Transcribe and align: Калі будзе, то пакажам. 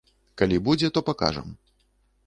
Калі 0.41 0.57
будзе, 0.69 0.87
то 0.95 0.99
пакажам. 1.11 1.47